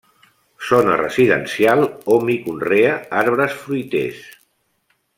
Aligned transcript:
Zona 0.69 0.95
residencial, 1.01 1.85
hom 2.15 2.33
hi 2.35 2.39
conrea 2.49 2.97
arbres 3.25 3.55
fruiters. 3.63 4.27